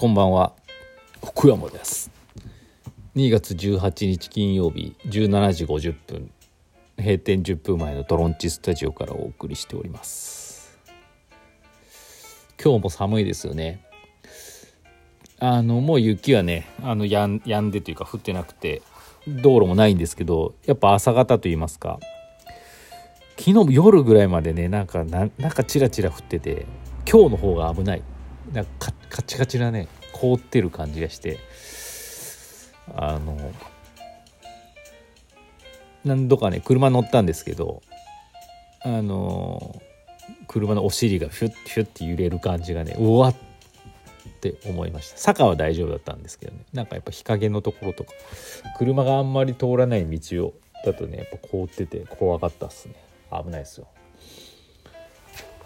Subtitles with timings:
[0.00, 0.54] こんばんは。
[1.22, 2.10] 福山です。
[3.16, 6.30] 2月18日金曜日17時50分
[6.96, 10.78] 閉店10分前のトロンチスタジオからお送りしております。
[12.58, 13.84] 今日も寒いですよね。
[15.38, 18.80] あのもう雪はねあのやんやんでというか降ってなくて
[19.28, 22.00] 道路もないんですけどやっぱ朝方と言いますか
[23.38, 26.64] 昨日夜ぐらいまでねなんかなんかチラチラ降ってて
[27.06, 28.02] 今日の方が危ない。
[28.52, 31.38] なんかカチカチなね凍ってる感じがして
[32.94, 33.52] あの
[36.04, 37.82] 何度かね車乗ったんですけど
[38.82, 39.80] あの
[40.48, 43.34] 車のお尻がフュッフュッて揺れる感じがねうわっ
[44.40, 45.18] て思いました。
[45.18, 46.64] 坂は大丈夫だったんですけどね。
[46.72, 48.12] なんかやっぱ日陰のところとか
[48.78, 52.94] 車があんまり通らない道をだとねやっぱ凍ってて怖かったっすね。
[53.30, 53.86] 危ないですよ。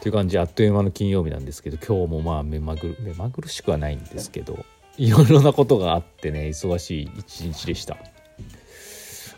[0.00, 4.64] っていう感じあっという間の金曜日なんですけど今日もまあ目まぐる目まぐるしくはないんですけど
[4.96, 7.98] いろいろなことがあってね忙しい一日でした。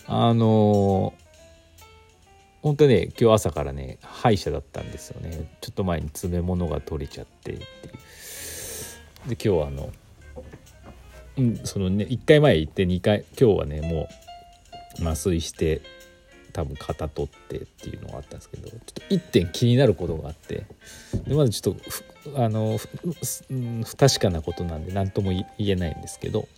[0.07, 1.83] あのー、
[2.63, 5.51] 本当ね今日朝からね歯医者だったんですよね。
[5.61, 7.65] ちょっと前に詰め物が取れちゃってってで
[9.27, 9.91] 今日はあの
[11.39, 14.09] うんそのね1回前行って2回今日はねも
[15.01, 15.83] う麻酔して
[16.53, 20.67] 多分肩取ってっていうのがあったんですけどちょっと1点気になることがあって
[21.27, 21.77] でまずちょっ
[22.35, 26.49] とあの不確かなことなんで何とも言えないんですけど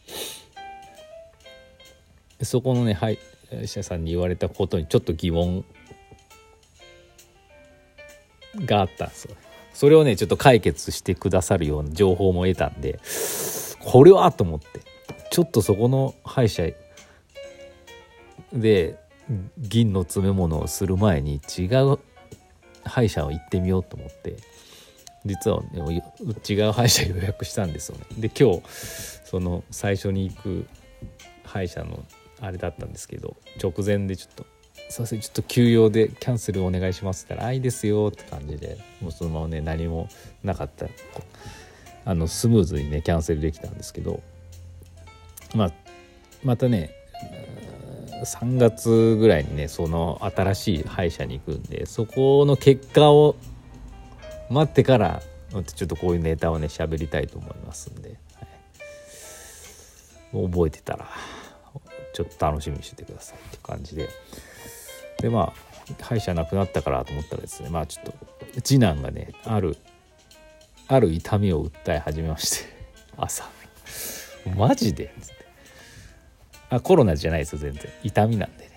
[2.43, 3.19] そこのね歯医
[3.67, 5.65] 者さんに言われたことにちょっと疑問
[8.57, 9.37] があったんですよ。
[9.73, 13.01] それをねちょっと解決してくださるような情報も得たんで
[13.81, 14.67] これはと思って
[15.31, 16.71] ちょっとそこの歯医者
[18.53, 18.99] で
[19.59, 21.99] 銀の詰め物をする前に違う
[22.85, 24.37] 歯医者を行ってみようと思って
[25.25, 26.03] 実は、ね、
[26.49, 28.05] 違う歯医者予約したんですよね。
[28.19, 30.67] で今日その最初に行く
[31.45, 32.05] 歯医者の
[32.41, 34.47] あれだったんですけど直前でちょっと
[34.91, 40.09] 「すいませんちょっと休養でキャンセルお願いします」って言ったら「あいいですよ」って感じでもうそのままね何も
[40.43, 40.87] なかった
[42.05, 44.21] あのスムーズにねキャンセルできたんですけど
[45.55, 45.73] まあ
[46.43, 46.91] またね
[48.23, 53.37] 3月ぐらいにねその新しい歯医者に行くんでそこの結果を
[54.51, 58.47] 待ってからちょっとこういうネタをね喋りたいと思いますんで、は
[60.43, 61.09] い、覚えてたら
[62.13, 64.09] ちょっと楽しみにしててくださいって感じで。
[65.21, 68.15] でまあ歯医者なくなったからと思ったらですねまあちょっと
[68.63, 69.77] 次男がねある
[70.89, 72.67] ある痛みを訴え始めまして
[73.17, 73.45] 朝。
[74.57, 75.05] マジで？
[75.05, 75.44] っつって
[76.71, 77.83] あコロナじゃないですよ全然。
[78.03, 78.71] 痛みなんでね。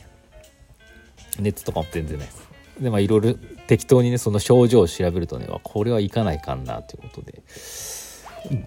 [1.40, 2.48] 熱とかも全然ないです。
[2.80, 3.34] でまあいろいろ
[3.68, 7.42] 適当にねその症状を調べるとねこれはいかないかんなということで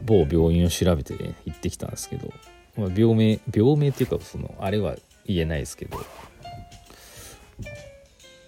[0.03, 2.32] 某病院を調べてね行ってきたんですけど、
[2.76, 5.98] まあ、病名病名っていうかそのあれは言えないですけど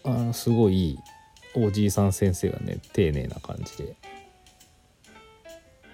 [0.05, 0.99] あのすごい
[1.55, 3.97] おじいさん先生がね丁寧な感じで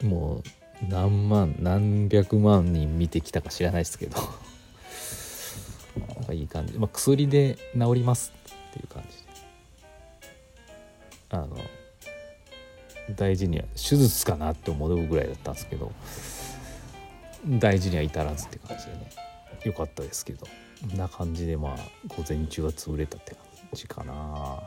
[0.02, 0.42] も
[0.82, 4.16] う何万何百万人見てきたか知らないですけど。
[6.18, 8.32] なんかいい感じ、まあ、薬で治ります
[8.70, 9.18] っていう感じ。
[9.18, 9.24] で
[11.30, 11.56] あの
[13.16, 15.92] 大事には手術かなって思うぐらいだったんですけど
[17.46, 19.10] 大事には至らずって感じでね。
[19.64, 20.46] よかったですけど。
[20.96, 21.76] な感じでまあ
[22.08, 23.40] 午前中は潰れたって感
[23.72, 24.60] じかな。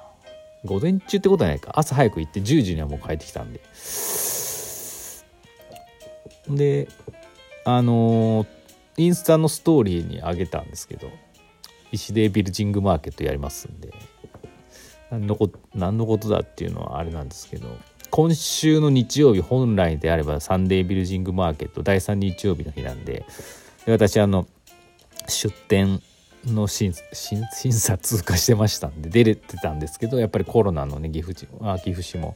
[0.65, 1.71] 午前中ってことはないか。
[1.75, 3.61] 朝早く行って10時にはもう帰ってきたんで。
[6.49, 6.87] で
[7.63, 8.45] あの、
[8.97, 11.09] インスタのストーリーにあげたんですけど
[11.91, 13.93] 石デビルジングマーケットやりますんで。
[15.09, 17.67] 何のこ何のことだっていうのはあれなんですけど。
[18.09, 23.25] 今週の日曜日本来であればサンデービルジングマーケット第3日曜日の日なんで。
[23.85, 24.47] で私あの
[25.27, 26.01] 出店
[26.45, 32.35] の審査通過してましたんで出れてたんですけどやっぱりコロナのね岐阜あ岐阜市も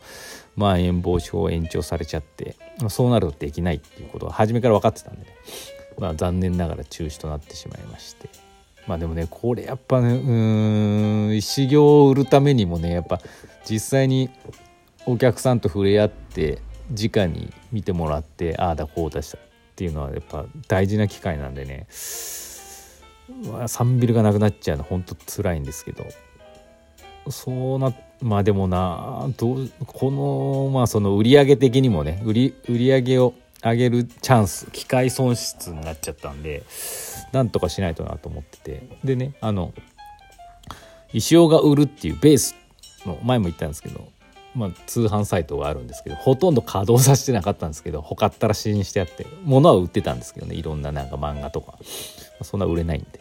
[0.55, 2.55] まん延防止法延長されちゃって
[2.89, 5.27] そうなるとできないっていうことは初めから分かってたんでね、
[5.97, 8.29] まあ、残念ながら中止となってしまいまして。
[8.87, 13.19] まあでもねこれやっぱねうん石行を売るためにもねやっぱ
[13.69, 14.29] 実際に
[15.05, 16.61] お客さんと触れ合って
[16.91, 19.41] 直に見てもらってああだこうだしたっ
[19.75, 21.87] ていうのはやっぱ大事な機会なんでね。
[21.89, 26.05] 3ビルがなくなっちゃうのほんと辛いんですけど。
[27.29, 27.91] そうな
[28.21, 33.33] まあでもなどうこのまあその売り上げ的にもね売り売り上げを
[33.65, 36.63] 上げるチャンス機械損失になっちゃったんで
[37.31, 38.87] なんとかしないとなと思ってて。
[39.03, 39.73] でねあの
[41.13, 42.55] 石尾が売るっていうベース
[43.05, 44.09] の前も言ったんですけど
[44.55, 51.77] まあ、通販サイトがあるんですけどほとんど稼働させてなかったんですけどほかったらしにしてあって物は売ってたんですけどねいろんななんか漫画とか、
[52.41, 53.19] そんな売れないんで。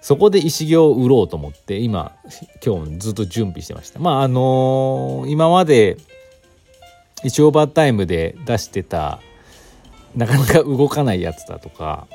[0.00, 2.14] そこで石行を売ろうと思って今
[2.64, 3.98] 今日もずっと準備してました。
[3.98, 5.96] まああのー、今まで
[7.24, 9.20] 一オーバータイムで出してた
[10.16, 12.08] なかなか動かないやつだとか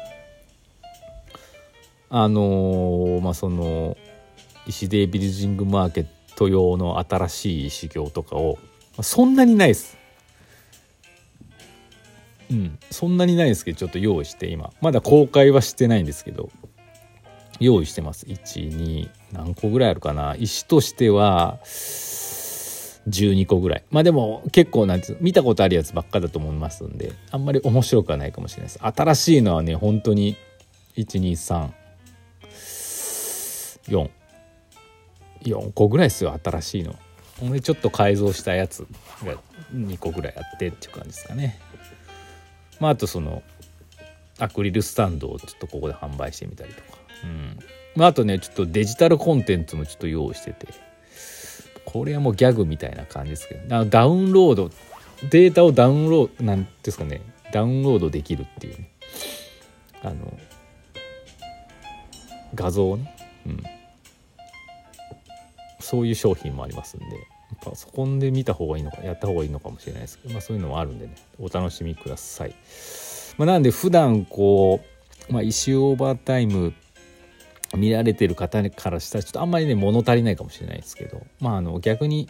[2.10, 3.96] あのー、まあその
[4.68, 6.06] 石デビルジングマーケッ
[6.36, 8.60] ト用の新しい修行とかを
[9.02, 9.98] そんなにないです。
[12.50, 14.74] うんそんなにないですけどちょっと用意して今。
[14.82, 16.50] まだ公開はしてないんですけど
[17.62, 18.26] 用意してます。
[18.26, 20.36] 12何個ぐらいあるかな。
[20.38, 21.60] 石としては
[23.08, 23.84] 12個ぐらい。
[23.90, 28.80] まあでも結構なんて見たことあるやつばっかだと思いますんであんまり面白くはないかもしれないです。
[28.84, 30.36] 新しいのはね本当に
[30.98, 31.72] 1234
[35.44, 36.96] 4個ぐらいですよ新しいの。
[37.40, 38.86] ほんでちょっと改造したやつ
[39.26, 39.36] が
[39.74, 41.60] 2個ぐらいあってっていう感じですかね。
[42.80, 43.42] まああとその
[44.38, 47.00] アクリルスタンドをちょっとここで販売してみたりとか。
[47.24, 47.58] うん。
[47.96, 50.68] まあ、あとねちょっとデジタルコンテンツもちょっと用意してて。
[51.86, 54.70] これはもうギャグみたいな感じですけどダウンロード
[55.30, 57.22] データをダウンロードなんですかね。
[57.52, 58.90] ダウンロードできるっていうね。
[60.04, 60.38] あの
[62.56, 63.64] 画像ね、うん、
[65.80, 67.06] そういう商品もありますんで
[67.64, 71.16] パソコンで見た方がいいのかやった方がいいのかもしれないですけど、まあ、そういうのもあるんでね。
[71.40, 72.56] お楽しみください。
[73.38, 74.82] まあ、なんで普段こ
[75.30, 76.74] う、まあ、イシューオーバータイム
[77.76, 82.30] 見られてる方からしたらちょっとあんまりね物足りないかもしれないですけどまああの逆に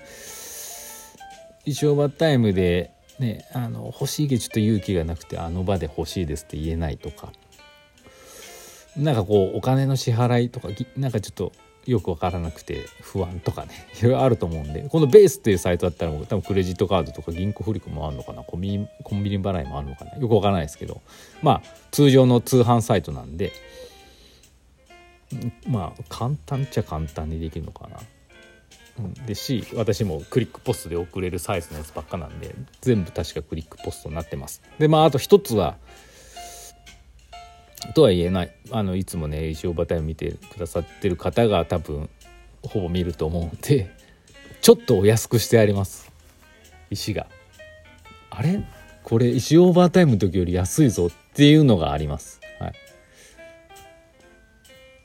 [1.66, 7.32] イシューオーバータイムでねあの欲しいけどちょっと勇気がなくてあの場で欲しいですって言えないとか
[8.98, 11.54] なんかこうお金の支払いとかなんかちょっと
[11.86, 21.02] よく分からなくて不安とかね いろいろあると思うんでこのベースっていうサイトだったらもう多分クレジットカードとか銀行振り込みもあるのかなコンビニコンビニ払いもあるのかなよく分からないですけど
[21.42, 21.62] まあ
[21.92, 23.52] 通常の通販サイトなんで
[25.68, 27.98] まあ簡単っちゃ簡単にできるのかな。
[29.26, 34.62] でし私もクリックポストで送れるサイズのやつばっかなんで全部確かクリックポストになってます。
[34.80, 35.78] でまああと一つは
[37.96, 38.52] とは言えない。
[38.72, 42.10] あのいつもね石尾タイム見てくださってる方が多分
[42.64, 43.90] ほぼ見ると思うんで
[44.62, 46.12] ちょっとお安くしてあります。
[46.90, 47.28] 石が。
[48.30, 48.64] あれ？
[49.04, 52.41] これ石オーバータイムの時より安いぞっていうのがあります、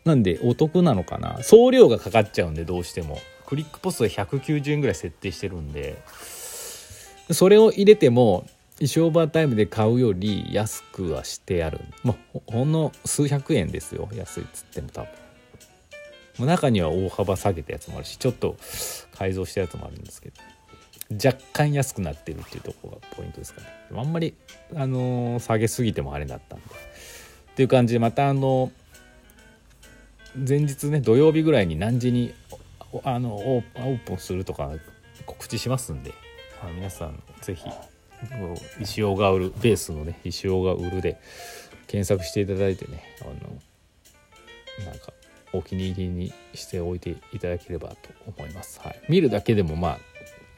[0.06, 1.42] なんでお得なのかな？
[1.42, 3.18] 送料がかかっちゃうんでどうしても。
[3.44, 5.98] クリックポストで190円ぐらい設定してるんで。
[7.30, 8.46] それを入れても
[8.80, 11.80] 石オーバータイムで買うより安くはしてある。
[12.04, 14.08] まあほんの数百円ですよ。
[14.14, 15.06] 安いっつっても多
[16.38, 16.46] 分。
[16.46, 18.56] 中には大幅下げたやつもあるしちょっと
[19.16, 20.36] 改造したやつもあるんですけど。
[21.24, 23.66] 若干安くなってるっていうところがポイントですかね。
[23.94, 24.34] あんまり、
[24.74, 26.64] あのー、下げすぎてもあれだったんで。
[26.66, 28.72] っていう感じでまたあの
[30.36, 32.34] 前日ね土曜日ぐらいに何時に
[33.04, 34.70] あのオープンするとか
[35.24, 36.12] 告知しますんで
[36.62, 37.68] あ皆さん是非
[38.80, 41.20] 石尾が売るベースのね石尾が売るで
[41.86, 43.32] 検索していただいてねあの
[44.86, 45.12] なんか
[45.52, 47.96] お気に入りにしておいていただければと
[48.26, 48.80] 思います。
[48.80, 49.98] はい、見るだけでもま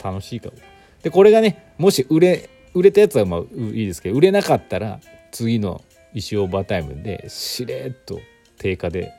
[0.00, 0.54] あ楽しいかも。
[1.02, 5.00] でこれがねもし売れ売れたやつはまあいいですけど売れなかったら
[5.30, 5.82] 次の
[6.14, 8.20] 石オーバータイムでしれっと
[8.58, 9.12] 定価で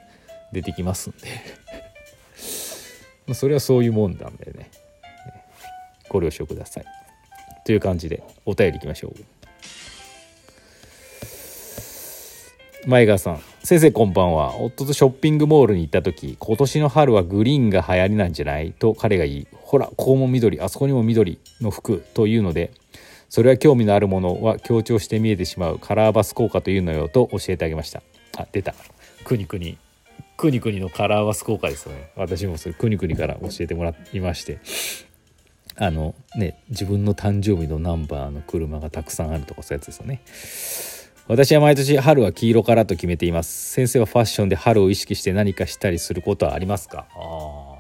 [0.54, 1.14] 出てきますん
[3.28, 3.34] で。
[3.36, 4.70] それはそういうもんなんでね。
[6.10, 6.86] ご了承ください。
[7.66, 9.14] という感じでお便りいきましょう。
[12.88, 14.56] 前川さん先生こんばんは。
[14.58, 18.72] 夫とショッピングモールに行った時今年の春はグリーンが流行りなんじゃない？
[18.72, 22.72] と彼が言いほらここも緑あそこにも緑の服というので
[23.28, 28.02] それは興味のあるものは強調して見えてしまうカラーバス効果というのよと教えてあげました。
[28.38, 28.74] あ出た。
[29.26, 29.78] くにくに。
[30.40, 32.12] くにくにのカラーバス効果ですよね。
[32.16, 34.60] 私もそれくにくにから教えてもらいまして。
[35.76, 40.22] あのね自分の誕生日のナンバーの車がたくさんあるとかそういうやつですよね。
[41.28, 43.72] 私は毎年春は黄色からと決めています。
[43.72, 47.06] 先生はファッションで春を意識して何かしたりすることはありますか？
[47.16, 47.76] あ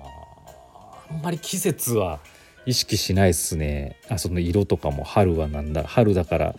[1.10, 2.20] あんまり季節は。
[2.66, 3.96] 意識しないっすね。
[4.10, 5.84] あその色とかも春はなんだ。
[5.84, 6.56] 春だから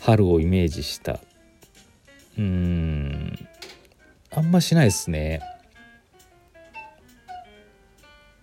[0.00, 1.12] 春をイメージした。
[2.36, 3.48] うーん
[4.38, 5.40] あんましないっすね。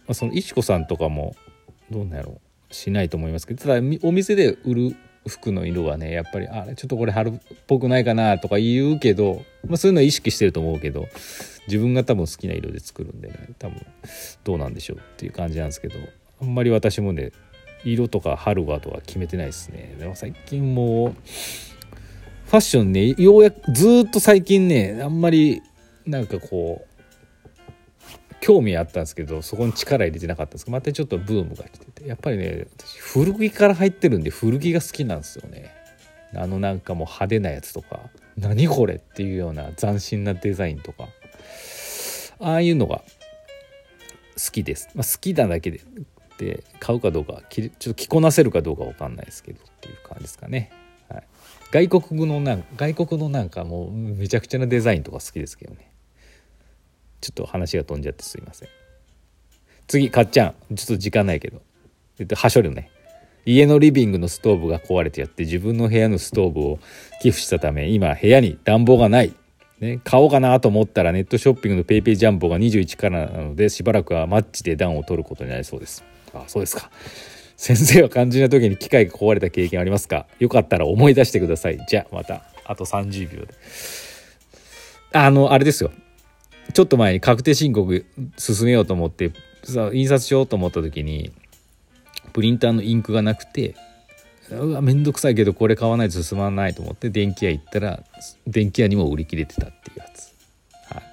[0.08, 1.38] まそのいちこさんとかも
[1.90, 2.74] どうなんやろう。
[2.74, 4.96] しないと思いますけどただお店で売る
[5.28, 11.08] 服の色はねやっぱりあれちょっとこれ春っぽくないかなとか言うけど、まあ、そういうのは意識してると思うけど
[11.68, 13.86] 自分が多分好きな色で作るんでね多分
[14.44, 15.96] どうなんでしょうっていう感じなんですけど
[16.42, 17.32] あんまり私もね
[17.86, 19.96] 色とか貼るわとは決めてないですね。
[19.98, 25.62] でも最近もうファッションねようやくずっと最近ねあんまり
[26.06, 26.96] なんかこう
[28.42, 35.74] 興味あったんですけどそこに力入れてなかったんですけどまたちょっとブームが来ててやっぱりね私古着から入ってるんで古着が好きなんですよね。
[36.36, 38.02] あのなんかもう派手なやつとか
[38.38, 41.08] 何これっていうような斬新なデザインとか
[42.40, 43.02] ああいうのが
[44.36, 45.82] 好きです、まあ、好きなだけで
[46.38, 50.72] で買うかどうかちょっと着こなせるかどうかわかんないですけどっていう感じですかね、
[51.08, 51.24] はい、
[51.72, 55.95] 外国のなん外国のなんかもうめちゃくちゃなデザインとか好きですけどね。
[57.22, 58.70] ちょっと話が飛んじゃってすいません。
[59.88, 60.76] 次かっちゃん。
[60.76, 61.62] ちょっと時間ないけど。
[62.20, 62.90] えっとはしょるね。
[63.46, 66.80] 家のリビングのストーブが壊れてやって自分の部屋のストーブを
[67.22, 69.34] 寄付したため今部屋に暖房がない、
[69.80, 76.04] ね、買おうかなと思ったらネットショッピングの PayPay ジャンボが21からなのでしばらくはマッチで暖を取ることになりそうです。
[76.34, 76.90] あそうですか。
[77.56, 80.26] 先生は肝心な時に機械が壊れた経験ありますか？
[80.40, 81.80] よかったら思い出してください。
[81.88, 82.42] じゃあまた。
[82.66, 83.54] あと30秒で。
[85.14, 85.92] あのあれですよ。
[86.74, 88.06] ちょっと前に確定申告
[88.38, 89.32] 進めようと思って
[89.64, 91.32] さ印刷しようと思った時に
[92.34, 93.76] プリンターのインクがなくて
[94.52, 98.04] うわめんどくさいけどこれ買わないと進まないと思って電気屋行ったら
[98.46, 100.34] 電気屋にも売り切れてたっていうやつ、
[100.94, 101.04] はい、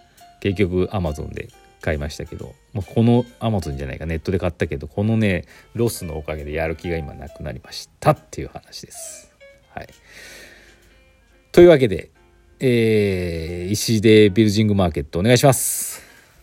[0.41, 1.49] 結局アマゾンで
[1.81, 9.33] 買いましたけど、まあ、このアマゾンじゃないかネットで買ったけどこのねロスのおかげでやる気が今なくなりましたっていう話です。
[9.75, 9.89] はい、
[11.53, 12.11] というわけで
[12.65, 16.02] えー、石出ビルジングマーケットお願いします。